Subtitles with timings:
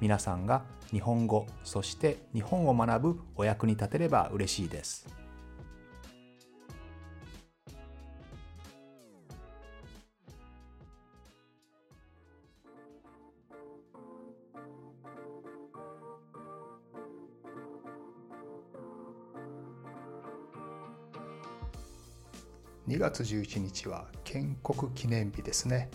[0.00, 5.06] 皆さんが日本語そして日本を学ぶお役に立てれば嬉しいです。
[22.88, 25.90] 2月11日は建国記念日ですね。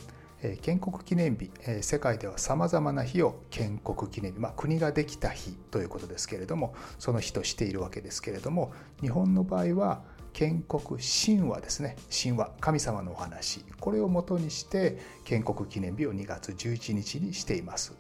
[0.62, 1.52] 建国記念日
[1.82, 10.04] 世界ではさまざまな日を建国記念日、まあ、国ができた日ということですけれどもその日としているわけですけれども日本の場合は
[10.36, 11.96] 建国神話ですね。
[12.12, 13.64] 神話神様のお話。
[13.80, 17.94] これをもとにして建国記念日を2月11日にしています。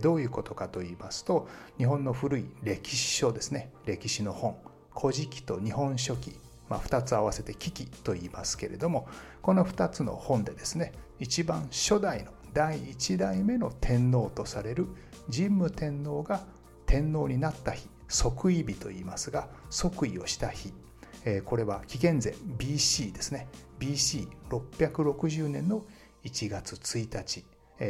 [0.00, 3.72] どういうことかと言いますと日本の古い歴史書ですね。
[3.86, 4.56] 歴史の本
[4.96, 6.38] 「古事記」と「日本書紀」
[6.70, 9.08] まあ、2つ合わせて「危機」と言いますけれども
[9.42, 14.88] この2つの本でですね一番初代の第1代目の天皇とされる
[15.30, 16.40] 神武天皇が
[16.86, 20.72] 天皇になった日即位日と言いますが即位をした日。
[21.44, 23.46] これは紀元前 BC ですね。
[23.78, 25.84] BC660 年の
[26.24, 27.44] 1月1日。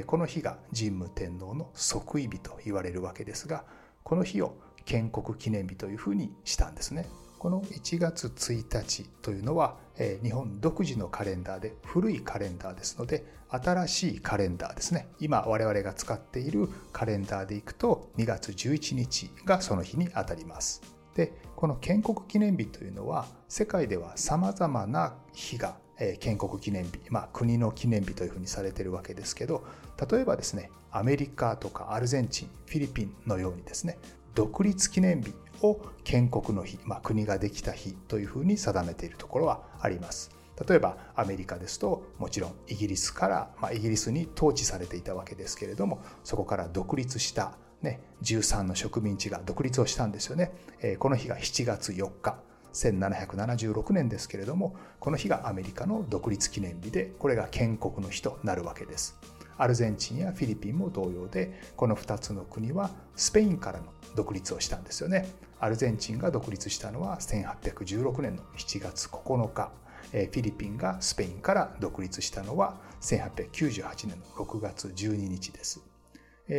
[0.07, 3.65] この日が神武天皇の即位日と言われるわけですが
[4.05, 7.07] この日を建国記念日というふうにしたんですね。
[7.41, 15.09] この1月1日というのはえ日本独自のカレンダーで古いカレンダーですので新しいカレンダーですね。
[15.21, 20.83] 今我々が使っているカレンダーでいくと2月11日がその日にあたります。
[21.15, 25.77] でこの建国記念日というのは世界ではさまざまな日が
[26.21, 29.65] 建国記念日、まあ、国の記念日というふうにされてるわけですけど
[30.11, 33.99] 例えばですねアメリカとかアルゼンチンフィリピンのようにですね
[34.35, 40.31] 独立記念日を建国の日、まあ、国ができた日というふうに定めているところはあります。
[40.69, 50.53] 例えばアメリカですともちろんイギリスから、まあ、イギリスに統治されていたわけですけれどもそこから独立したね、13の植民地が独立をしたんですよね。
[50.83, 52.39] えー、この日が7月4日、
[52.73, 59.17] 1776年ですけれども、この日がアメリカの独立記念日で、これが建国の日となるわけです。
[59.61, 65.29] アルゼンチンやフィリピンも同様で、この2つの国はスペインからの独立をしたんですよね。
[65.59, 69.71] アルゼンチンが独立したのは1816年の7月9日。
[70.13, 75.83] フィリピンがスペインから独立したのは1898年の6月12日です。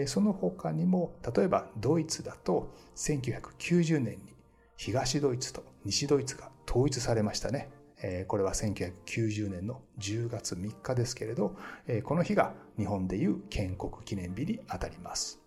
[0.06, 4.35] その他にも例えばドイツだと1990年に
[4.78, 7.72] 東ドイツと西ドイツが統一されましたね。
[8.28, 11.56] これは1990年の10月3日ですけれど
[12.03, 15.39] この日が日本でいう建国記念日にあたります。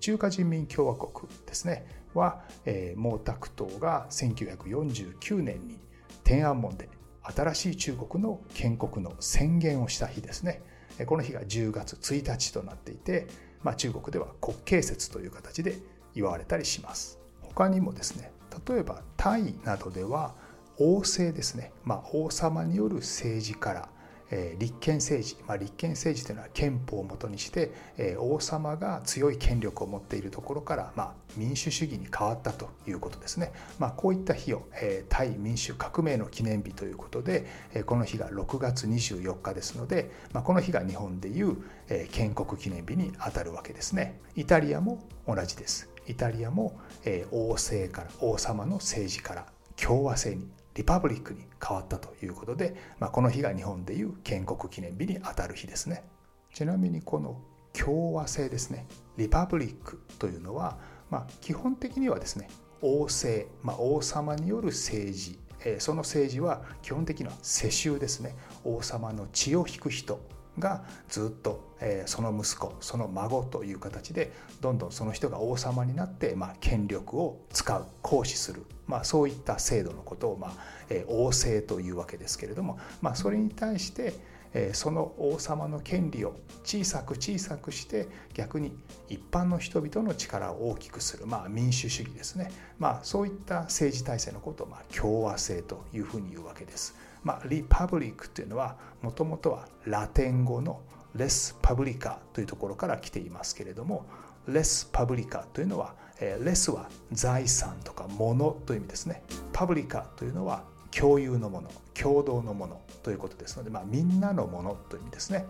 [0.00, 1.86] 中華人民共和国ですね。
[2.14, 5.80] は毛沢東が1949年に
[6.22, 6.88] 天安門で
[7.22, 10.62] 新しい中国の建国の宣言をした日ですね。
[11.06, 13.26] この日が10月1日となっていて、
[13.62, 15.78] まあ、中国では国慶節という形で
[16.14, 17.18] 祝われたりします。
[17.40, 18.30] 他にもですね
[18.68, 20.34] 例えばタイなどでは
[20.78, 23.88] 王政ですね、まあ、王様による政治から
[24.30, 41.56] え立憲政治、まあ、立憲政治というのは憲法をもとにして、え王様が強い権力を持っているところから、まあ、民主主義に変わったということですね、まあ、こういった日を、え対民主革命の記念日ということで、えこの日が6月24日ですので、まあ、この日が日本でいう、
[41.88, 44.18] え建国記念日にあたるわけですね。
[44.36, 45.88] イタリアも同じです。
[46.06, 49.46] イタリアも、え王政から王様の政治から
[49.76, 56.04] 共和制にリパブリックに変わったということで、まあ、この日が日本でいう建国記念日にあたる日ですね。
[56.52, 57.40] ちなみにこの
[57.72, 58.86] 共和制ですね。
[59.16, 60.78] リパブリックというのは、
[61.10, 62.48] まあ、基本的にはですね
[62.82, 65.38] 王政、まあ、王様による政治。
[65.78, 68.36] その政治は基本的には世襲ですね。
[68.64, 70.20] 王様の血を引く人。
[70.58, 80.52] がずっと、えその息子その孫という形でどんどんその人が王様になって、まあ、権力を使う行使する、まあ、そういった制度のことを、まあ
[80.90, 84.14] え王政というわけですけれども、まあ、それに対して
[84.54, 88.72] えその王様の権利を小さく小さくして逆に
[89.08, 96.94] 一般の人々の力を大きくする、まあ、民主主義ですね、まあ、そういった政治体制のことを、まあ、共和制というふうに言うわけです。
[97.24, 100.80] まあ、リパブリックというのはもともとはラテン語の
[101.16, 104.06] レス・パブリカというところから来ていますけれども
[104.46, 109.22] レス・パブリカというのはレスは財産とか物という意味ですね。
[109.52, 115.44] パブリカというのは共有のもの共同のものということですので、まあ、みんなのものという意味ですね。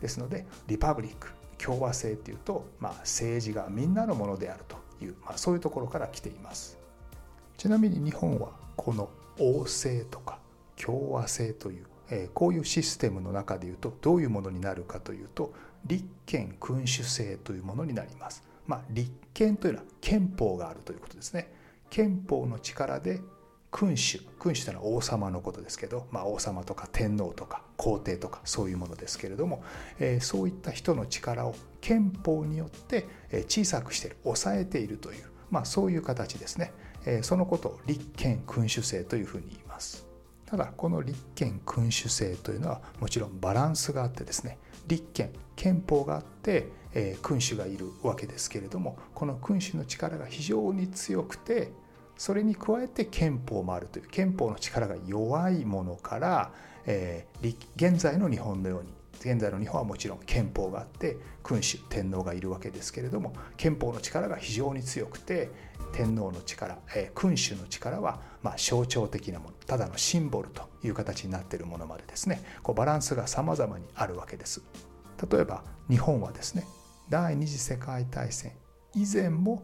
[0.00, 6.78] ですのでリパブリック共和制というと、まあ、政治がみんなのものであるという、まあ、そういうところから来ています。
[7.56, 9.08] ちなみに日本はこの
[9.38, 10.35] 王政とか
[10.76, 15.52] 共和制という、えー、こういうシステムの中でいうとどういうものになるかというと
[15.86, 18.42] 立憲君主制というものになります。
[18.66, 21.52] まあ、立憲というのは憲法があるということですね。
[21.88, 23.20] 憲法の力で
[23.70, 29.62] 君主君主というのは王様のことですけど、まあ、王様とか天皇とか皇帝とかそういうものですけれども、
[29.98, 33.06] えー、そういった人の力を憲法によって
[33.48, 36.72] 小さくしている抑えているという、まあ、そういう形ですね、
[37.04, 40.06] えー、そのことを立憲君主制というふうに言います
[40.46, 51.72] ただこの立憲君主制というのはもちろんバランスがあってですね立憲憲法があって、えー、君主がいるわけですけれどもこの君主の力が非常に強くて
[52.16, 56.52] それに加えて憲法もあるという憲法の力が弱いものから、
[56.86, 65.50] えー、現在の日本のように現在の日本はもちろん憲法があって君主天皇がいるわけですけれども憲法の力が非常に強くて
[65.92, 74.62] 天皇の力、え、君主の力はまあ象徴的なものただのシンボルという形になっているものまでですねこうバランスが様々にあるわけです。
[75.30, 76.66] 例えば日本はですね
[77.08, 78.52] 第二次世界大戦
[78.94, 79.62] 以前も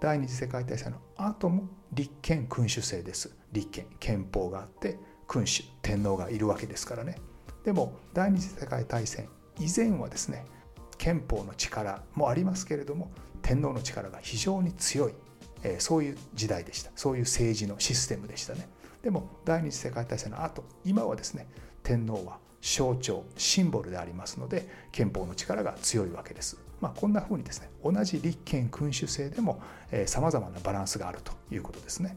[0.00, 3.36] 第二次世界大戦の後も立憲君主制です。
[3.52, 7.16] 立憲憲法があって君主天皇がいるわけですからね。
[7.64, 9.28] でも第二次世界大戦
[9.58, 10.44] 以前はですね
[10.96, 13.10] 憲法の力もありますけれども
[13.42, 15.14] 天皇の力が非常に強い、
[15.62, 16.90] えー、そういう時代でした。
[16.96, 18.68] そういう政治のシステムでしたね。
[19.02, 21.46] でも第二次世界大戦の後今はですね
[21.82, 26.58] 天皇は象徴シンボルでありますので憲法の力が強いわけです。
[26.80, 29.60] まあ、こんなふうにですね同じ立憲君主制でも
[30.06, 32.16] さまざまなバランスがあるということですね。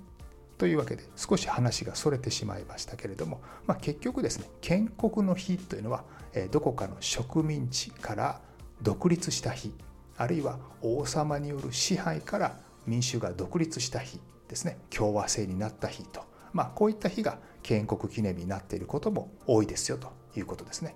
[0.58, 6.04] というわけで少し話がそれてしまいましたけれども、まあ、結局ですね建国の日というのは
[6.52, 8.42] どこかの植民地から
[8.84, 9.74] 独立した日
[10.18, 16.24] あるいは王様による支配から民衆が独立した日ですね共和制になった日と、
[16.54, 20.96] まあ、こういった日が建国記念日になっていることも多いですよということですね。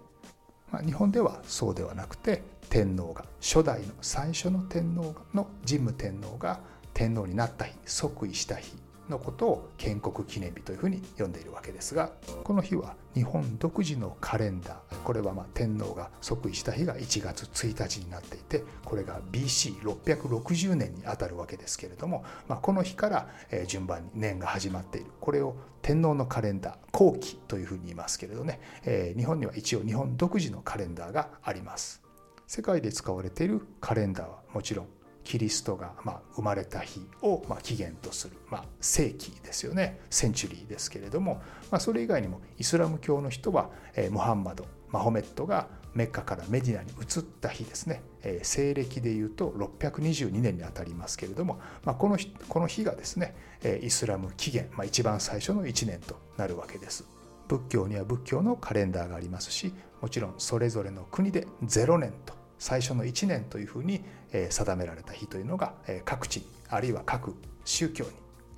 [0.72, 6.60] まあ、日本ではそうではなくて天皇が初代の最初の天皇の神武天皇が
[6.94, 8.76] 天皇になった日即位した日
[9.10, 12.12] のことを建国記念日というふうに呼んでいるわけですが
[12.44, 23.30] この日は日本独自のカレンダーこれはま天皇が即位した日が1月1日になっていてこれが BC660 年にあたるわけですけれども、まあ、この日から
[23.68, 25.08] 順番に年が始まっている。
[25.20, 32.02] これを天皇のカレンダー後期というふうに言いますけれどね、えー、日本には一応日本独自のカレンダーがあります。
[32.48, 34.88] 世界で使われているカレンダーはもちろん
[35.26, 41.42] キリストがま生まれた日をま起源とする、まあ、世紀ですよねセンチュリーですけれども、
[41.72, 53.36] まあ、それ以外にもイスラム教の人は、えムハンマドマホメットがメッカからメディナに移った日ですね、え西暦でいうと622年にあたりますけれども、まあ、この日この日がですね
[53.82, 57.06] イスラム起源、まあ、一番最初の1年となるわけです。
[57.48, 64.04] 仏教には仏教のカレンダーがありますしもちろんそれぞれの国で0年と最初の1年というふうに
[64.50, 65.74] 定められた日というのが
[66.06, 68.06] 各地あるいは各宗教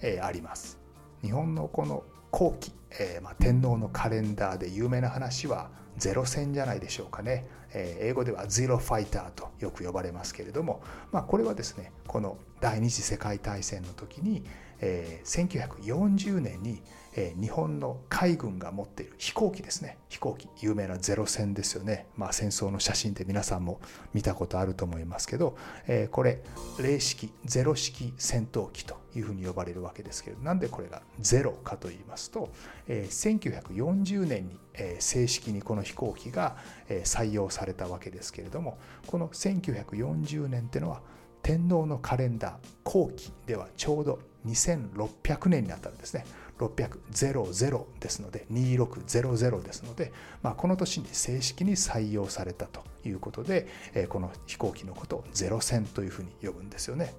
[0.02, 0.80] にあります。
[1.22, 14.44] 日本のこの後期、えまあ、天皇のカレンダーで有名な話はゼロ戦じゃないでしょうかね、えー、英語ではゼロファイターとよく呼ばれますけれども、まあ、これはですねこの第二次世界大戦の時に、
[14.80, 16.82] えー、1940年に
[17.18, 19.98] え日本の海軍が持っている飛行機ですね。
[20.08, 23.82] 飛行機有名なゼロ戦ですよね、まあ、戦争の写真で皆さんも
[24.14, 26.44] 見たことあると思いますけど、えこれ
[26.80, 32.50] 零式ゼロ式戦闘機というふうに呼ばれるわけですけれどなんでこれがゼロかと言いますと、
[32.88, 36.56] え1940年に、え正式にこの飛行機が、
[36.90, 41.02] え採用されたわけですけれどもこの1940年っていうのは
[41.42, 46.26] 天皇のカレンダー後期ではちょうど2600年にあたるんですね。
[46.58, 53.68] 600ですので2600ですので、まあ、この年に正式に採用されたということで
[54.10, 57.14] この飛行機のことをゼロ戦というふうに呼ぶんですよね。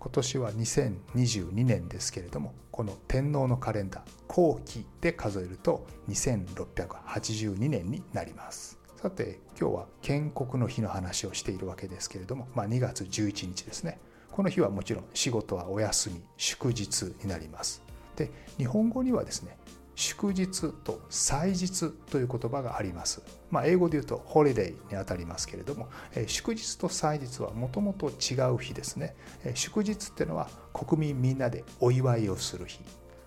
[0.00, 8.80] 今年は2022年ですけれどもこの天皇のカレンダー後期で数えると2682年になります。
[8.96, 13.98] さて今日は建国の日の話をしているわけですけれども、まあ、2月11日ですね
[14.30, 17.82] この日はもちろん仕事はお休み祝日になります
[18.16, 19.56] で日本語にはですね
[19.94, 23.22] 祝日と祭日という言葉があります。
[23.50, 25.88] まあ、英語で言うとホリデーにあたりますけれども、
[26.26, 29.14] 祝日と祭日はもともと違う日ですね。
[29.54, 32.80] 祝日っていうのは国民みんなでお祝いをする日。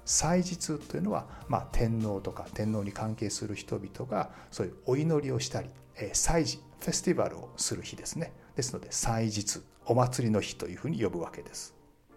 [0.06, 5.70] 祭日というのは、まあ、天皇とか天皇に関係する人々がそういうお祈りをしたり、
[6.14, 8.34] 祭事、フェスティバルをする日ですね。
[8.56, 11.76] ですので祭日、お祭りの日というふうに呼ぶわけです。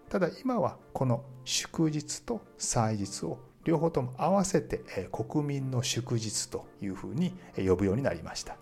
[0.09, 8.55] ただ今はこの祝日と祭日を両方とも合わせて国民の祝日というふうに呼ぶようになりました。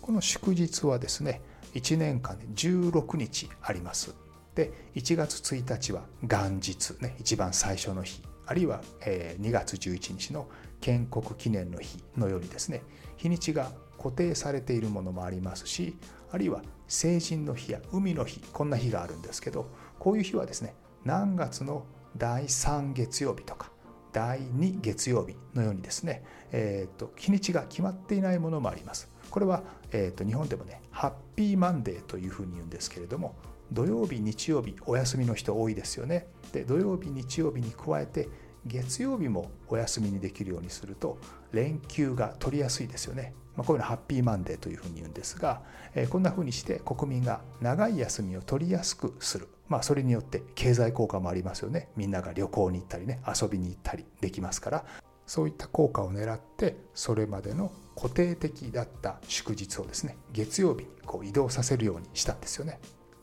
[0.00, 1.42] この祝日はですね
[1.74, 4.14] 1年間で16日あります。
[4.54, 8.22] で1月1日は元日ね一番最初の日。
[8.46, 10.48] あるいは2月11日の
[10.80, 12.82] 建国記念の日のようにですね
[13.18, 15.94] 日にちが固定されているものもありますし
[16.32, 20.74] あるいは成人の日や海の日こんな日があるんですけどこういう日はですね
[21.04, 21.84] 何月の
[22.16, 23.70] 第3月曜日とか
[24.12, 29.08] 第2月曜日のようにですね、えーと、日にちが決まっていないものもあります。
[29.30, 29.62] これは、
[29.92, 33.36] えーと、日本でもねハッピーマンデーというふうに言うんですけれども
[33.70, 36.26] 土曜日日曜日お休みの人多いですよね。
[36.52, 38.28] で土曜日日曜日に加えて
[38.66, 41.18] 月曜日もお休みにできるようにすると
[41.52, 43.34] 連休が取りやすいですよね。
[43.56, 45.62] まあ、こういうのハッピーマンデーというふうに言うんですが、
[45.94, 54.84] え、こんなふうにして国民が長い休みを取りやすくする、まあ、それによって経済効果もありますよねみんなが旅行に行ったりね遊びに行ったりできますから
[55.26, 62.78] そういった効果を狙ってそれまでの固定的だった祝日をですね月曜日にこう移動させるようにしたんですよね。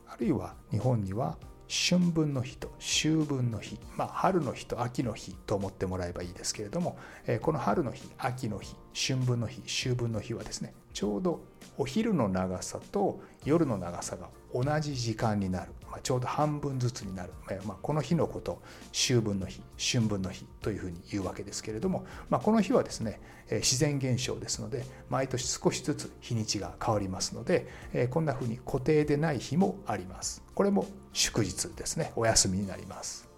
[0.06, 1.36] あるいは日本には
[1.68, 6.96] 春分の日と秋分の日、まあ、春の日と秋の日と思ってもらえばいいですけれども、
[7.26, 11.40] えこの春の日秋の日春分の日秋分の日はですねちょうど
[11.76, 14.28] お昼の長さと夜の長さが
[14.62, 17.32] 同じ時間になる、まあ、ちょうど半分ずつになる、
[17.64, 18.60] まあ、この日のこと
[18.92, 23.20] 秋分の日春分の日というふうに言うわけですけれども、まあ、この日はですね
[23.50, 27.68] 自然現象ですので毎年少しずつ日にちが変わりますので
[28.10, 30.42] こんなふうに固定でない日もあります。
[30.54, 32.12] これも祝日ですね。
[32.16, 33.28] お休みになります。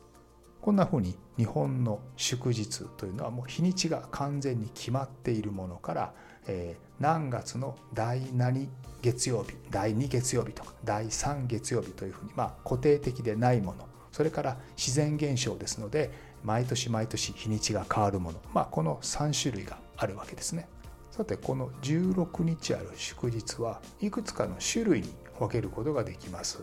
[0.60, 6.14] こんなふうに日本の祝日というのはもう日にちが完全に決まっているものから
[6.48, 8.68] えー、何月の第何
[9.02, 16.10] 月曜日第2月曜日とか第3月曜日というふうに、まあ、固定的でないものそれから自然現象ですので
[16.42, 20.68] 毎年毎年日にちが変わるもの、まあ、この3種類があるわけですね。
[21.10, 26.60] さてこの16日ある祝日はいくつかの種類に分けることができます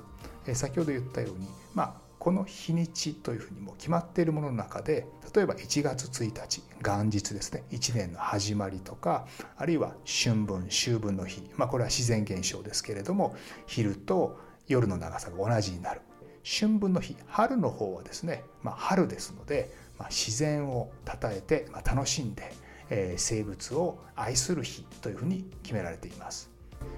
[0.47, 0.55] え。
[0.55, 1.93] 先ほど言ったように、まあ、
[2.25, 5.05] この日にちというふうにも決まっているものの中で
[5.35, 9.27] 例えば1月1日元日ですね1年の始まりとか
[9.57, 13.35] あるいは春分秋分の日、まあ、これは自然現象ですけれども
[13.67, 16.01] 昼と夜の長さが同じになる。
[16.43, 22.53] 春分の日春の方はですね、まあ、春ですので、まあ、自然をたたえて、ま楽しんで、
[22.89, 26.49] えー、生物を愛する日というふうに決められています。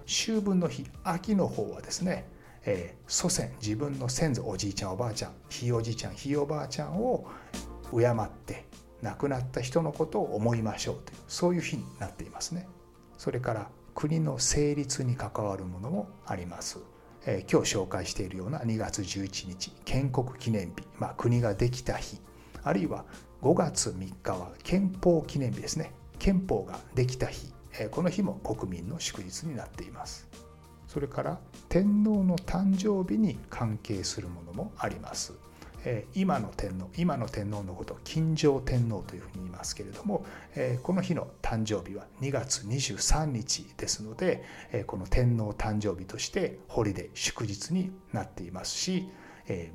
[0.06, 2.30] 秋分の日秋の方はですね
[2.70, 7.26] えー、祖先自分の先祖おじいちゃんおばあちゃんひいおじいちゃんひいおばあちゃんを
[7.92, 8.66] 敬って
[9.02, 12.68] 亡くなった人のことを思いましょうというそういう日になっていますね。
[13.18, 16.80] それから国の成立に関わるものもあります。
[17.26, 22.20] えー、今日紹介しているような2月11日建国記念日、まあ、国ができた日
[22.64, 23.06] あるいは
[23.42, 30.27] 5月3日は憲法記念日ですね憲法ができた日、えー、この日も国民の祝日になっています。
[30.98, 31.40] それから
[31.70, 35.34] 天皇の誕生日に関係するものもあります。
[36.16, 40.26] 今の天皇今の天皇のことを金城天皇というふうに言いますけれども
[40.82, 44.44] この日の誕生日は2月23日ですので
[44.88, 49.08] この天皇誕生日としてホリデー祝日になっていますし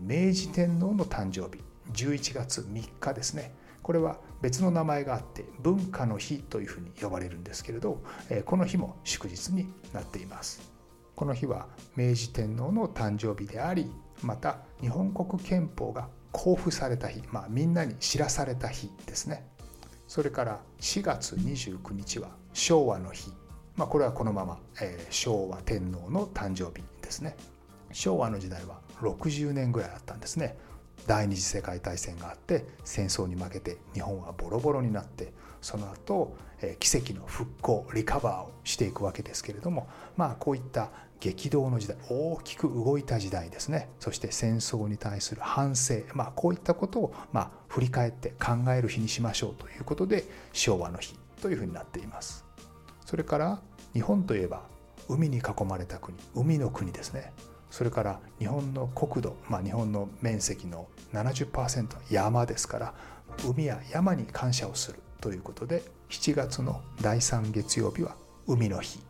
[0.01, 1.63] 明治天皇の誕生日
[1.93, 8.03] 11月3日ですねこれは別の名前があって文化の日というふうに呼ばれるんですけれど
[8.45, 10.72] この日も祝日になっています。
[11.15, 13.91] この日は明治天皇の誕生日であり
[14.23, 19.47] また日本国憲法が公布された日、まあ、みんなに知らされた日ですね。
[20.09, 23.31] それから4月29日は昭和の日、
[23.77, 27.37] まあ、これはこのまま、えー、昭和天皇の誕生日ですね。
[27.93, 30.57] 昭和の時代は60年ぐらいあったんですね。
[31.07, 36.37] 第二次世界大戦があって戦争に負けて日本はボロボロになってその後、
[36.81, 40.91] 奇跡の復興リカバーをしていくわけですけれどもまあこういった
[41.21, 43.89] 激動の時代大きく動いた時代ですね。
[44.01, 52.45] そして戦争に対する反省、まあ、こういったことをまあ振り返って考える日にしましょうということで昭和の日というふうになっています。
[53.07, 53.61] それから
[53.93, 54.63] 日本といえば
[55.09, 57.33] 海に囲まれた国海の国ですね。
[57.71, 62.95] それから日本の国土、まあ、日本の面積の70%は山ですから
[63.49, 68.17] 海や山に感謝をするということで7月の第3月曜日は
[68.47, 69.01] 海の日。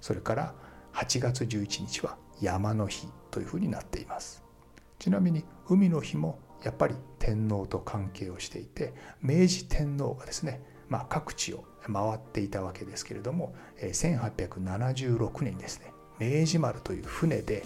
[0.00, 0.54] それから
[0.94, 4.44] 8月11日は山の日というふうになっています。
[5.00, 17.64] ちなみに海の日もやっぱり天皇と関係をしていて明治天皇がですね、まあ、各地を回っていたわけですけれども1876年ですね明治丸という船で、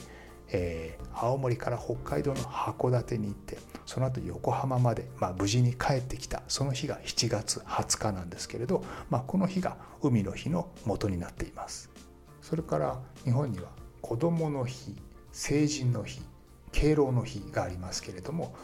[0.51, 11.91] えー、青森から北海道の函館に行ってその後横浜まで、まあ、無事に帰ってきたその日が7月20日なんですけれど、まあ、この日が海の日の元になっています。
[12.43, 14.95] それから日本には子どもの日
[15.33, 16.23] 成人の日
[16.71, 18.55] 敬老の日がありますけれども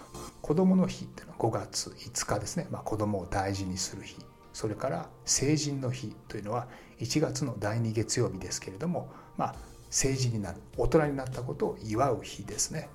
[0.40, 4.16] 子どもの日っていうのは5月5日ですね、まあ、子どもを大事にする日。
[4.52, 6.68] それから成人の日というのは
[7.00, 9.54] 1月の第2月曜日ですけれども、まあ、
[9.92, 12.88] 成人になる大人になったことを祝う日ですね。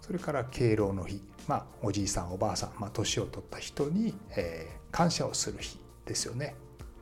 [0.00, 6.54] それから敬老の日、まあ、おじいさんおばあさん、まあ、年を取った人に、えー、感謝をする日ですよね。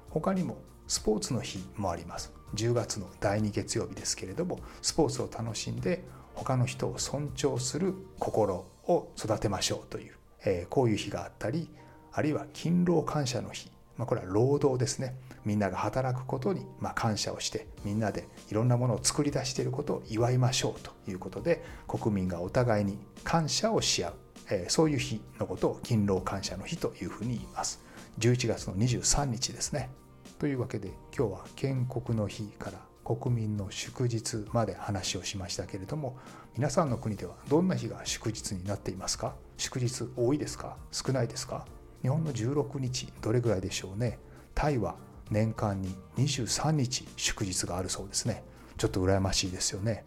[0.08, 0.56] 他にも
[0.88, 2.32] スポーツの日もあります。
[2.54, 10.14] 10月の第2月曜日ですけれどもスポーツを楽しんで他の人を尊重する心を育てましょうという、
[10.44, 11.68] えー、こういう日があったり
[12.12, 15.16] あるいは勤労感謝の日、まあ、これは労働ですね。
[15.44, 24.14] みんなが働くことにま感謝をしてみんなでいろんなものを作り出していることを祝いましょうということで国民がお互いに感謝をし合う、
[24.50, 27.80] えー、そういう日のことを勤労感謝の日というふうに言います。
[28.18, 29.90] 11月の23日ですね。
[30.38, 36.18] というわけで今日は建国の日から国民の祝日まで話をしましたけれども
[36.56, 39.36] 皆さんの国ではどんな日が祝日になっていますか？
[39.56, 40.76] 祝日多いですか？
[40.90, 41.64] 少ないですか？
[42.06, 44.20] 日本の16日どれぐらいでしょうね。
[44.54, 44.94] タイは
[45.28, 48.44] 年間に23日祝日があるそうですね。
[48.76, 50.04] ちょっと羨ましいですよね、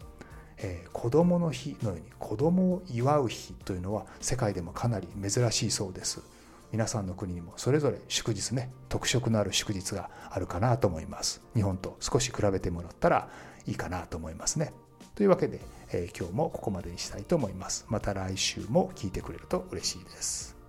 [0.56, 6.22] えー、子どもの日のように子どもを祝う日というのは世界でもかなり珍しいそうです。
[6.72, 11.42] 皆さんの国にもそれぞれ祝日ね特色のある祝日があるかなと思います。
[11.54, 13.28] 日本と少し比べてもらったら
[13.66, 14.72] いいかなと思いますね。
[15.16, 15.60] というわけで、
[15.92, 17.84] えー、今日もここまでにしたいと思います。
[17.90, 20.59] また来週も聞いてくれると嬉しいです。